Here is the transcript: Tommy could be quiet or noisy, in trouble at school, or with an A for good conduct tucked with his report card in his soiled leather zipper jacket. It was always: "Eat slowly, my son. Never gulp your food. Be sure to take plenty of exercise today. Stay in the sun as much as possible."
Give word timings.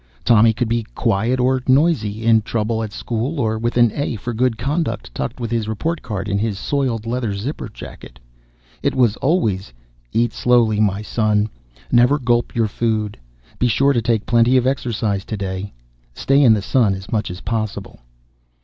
Tommy 0.25 0.51
could 0.51 0.67
be 0.67 0.81
quiet 0.95 1.39
or 1.39 1.61
noisy, 1.67 2.23
in 2.25 2.41
trouble 2.41 2.81
at 2.81 2.91
school, 2.91 3.39
or 3.39 3.59
with 3.59 3.77
an 3.77 3.91
A 3.93 4.15
for 4.15 4.33
good 4.33 4.57
conduct 4.57 5.13
tucked 5.13 5.39
with 5.39 5.51
his 5.51 5.67
report 5.67 6.01
card 6.01 6.27
in 6.27 6.39
his 6.39 6.57
soiled 6.57 7.05
leather 7.05 7.35
zipper 7.35 7.69
jacket. 7.69 8.17
It 8.81 8.95
was 8.95 9.15
always: 9.17 9.71
"Eat 10.11 10.33
slowly, 10.33 10.79
my 10.79 11.03
son. 11.03 11.49
Never 11.91 12.17
gulp 12.17 12.55
your 12.55 12.67
food. 12.67 13.15
Be 13.59 13.67
sure 13.67 13.93
to 13.93 14.01
take 14.01 14.25
plenty 14.25 14.57
of 14.57 14.65
exercise 14.65 15.23
today. 15.23 15.71
Stay 16.15 16.41
in 16.41 16.55
the 16.55 16.63
sun 16.63 16.95
as 16.95 17.11
much 17.11 17.29
as 17.29 17.41
possible." 17.41 17.99